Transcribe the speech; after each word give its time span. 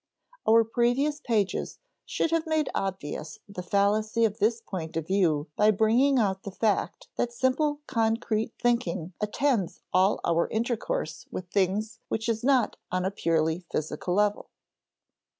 Our 0.47 0.63
previous 0.63 1.19
pages 1.19 1.77
should 2.07 2.31
have 2.31 2.47
made 2.47 2.69
obvious 2.73 3.37
the 3.47 3.61
fallacy 3.61 4.25
of 4.25 4.39
this 4.39 4.59
point 4.59 4.97
of 4.97 5.05
view 5.05 5.45
by 5.55 5.69
bringing 5.69 6.17
out 6.17 6.41
the 6.41 6.49
fact 6.49 7.09
that 7.17 7.31
simple 7.31 7.81
concrete 7.85 8.55
thinking 8.57 9.13
attends 9.21 9.83
all 9.93 10.19
our 10.25 10.47
intercourse 10.49 11.27
with 11.29 11.51
things 11.51 11.99
which 12.07 12.27
is 12.27 12.43
not 12.43 12.77
on 12.91 13.05
a 13.05 13.11
purely 13.11 13.63
physical 13.71 14.15
level. 14.15 14.49